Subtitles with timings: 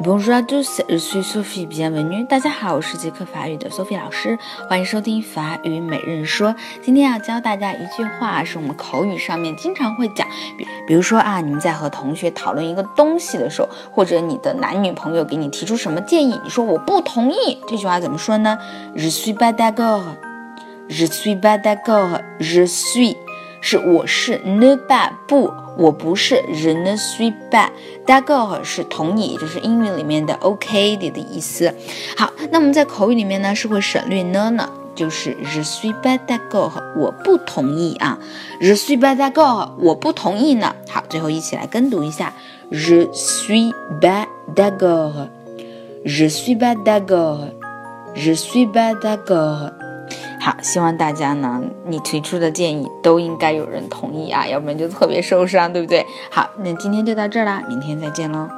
[0.00, 1.66] Bonjour à tous, je suis Sophie.
[1.66, 2.26] Bienvenue.
[2.26, 4.38] 大家好，我是捷克法语的 Sophie 老师，
[4.70, 6.54] 欢迎收听法语每日说。
[6.80, 10.26] 今天要教大家一句话，是我们口语上面经常会讲，
[10.56, 18.56] 比比如说啊，你们在和同学讨论一个东西的时候，或者你的男女朋友给你提出什么建议，你说我不同意，这句话怎么说呢
[18.94, 20.04] ？Je suis pas d'accord.
[20.88, 22.20] Je suis pas d'accord.
[22.38, 23.16] Je suis
[23.68, 25.52] 是我是 ne pas 不。
[25.76, 31.74] 我不是 je ne suis pas，d'accord 是同意，就是英语里面的 OK 的的意思。
[32.16, 38.16] 好，那我们在口语里面呢是会省略呢呢，就是 je suis pas d'accord，我不同意啊
[38.60, 40.72] ，je suis pas d'accord，我不同意呢。
[40.88, 42.32] 好，最后一起来跟读一下
[42.70, 49.72] ，je suis pas d'accord，je suis pas d'accord，je suis pas d'accord。
[50.46, 56.06] 好，希望大家呢，你提出的建议都应该有人同意啊，要不然就特别受伤，对不对？
[56.30, 58.48] 好，那今天就到这儿啦，明天再见喽。